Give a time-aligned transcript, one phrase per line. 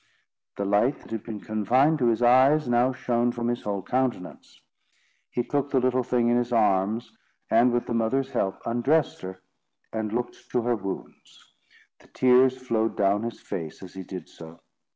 [0.57, 4.59] The light that had been confined to his eyes, now shone from his whole countenance.
[5.29, 7.15] He took the little thing in his arms,
[7.51, 9.43] and, with the mother's help, undressed her,
[9.93, 11.53] and looked to her wounds.
[11.99, 14.61] The tears flowed down his face as he did so.